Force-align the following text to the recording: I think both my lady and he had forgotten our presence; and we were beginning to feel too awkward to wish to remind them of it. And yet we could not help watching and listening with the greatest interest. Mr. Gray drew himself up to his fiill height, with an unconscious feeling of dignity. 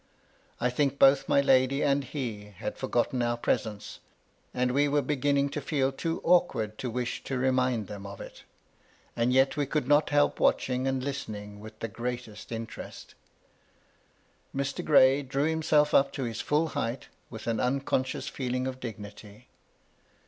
I 0.59 0.71
think 0.71 0.97
both 0.97 1.29
my 1.29 1.41
lady 1.41 1.83
and 1.83 2.03
he 2.03 2.45
had 2.57 2.75
forgotten 2.75 3.21
our 3.21 3.37
presence; 3.37 3.99
and 4.51 4.71
we 4.71 4.87
were 4.87 5.03
beginning 5.03 5.49
to 5.49 5.61
feel 5.61 5.91
too 5.91 6.19
awkward 6.23 6.79
to 6.79 6.89
wish 6.89 7.23
to 7.25 7.37
remind 7.37 7.85
them 7.85 8.07
of 8.07 8.19
it. 8.19 8.41
And 9.15 9.31
yet 9.31 9.55
we 9.55 9.67
could 9.67 9.87
not 9.87 10.09
help 10.09 10.39
watching 10.39 10.87
and 10.87 11.03
listening 11.03 11.59
with 11.59 11.77
the 11.81 11.87
greatest 11.87 12.51
interest. 12.51 13.13
Mr. 14.55 14.83
Gray 14.83 15.21
drew 15.21 15.43
himself 15.45 15.93
up 15.93 16.11
to 16.13 16.23
his 16.23 16.41
fiill 16.41 16.69
height, 16.69 17.09
with 17.29 17.45
an 17.45 17.59
unconscious 17.59 18.27
feeling 18.27 18.65
of 18.65 18.79
dignity. 18.79 19.49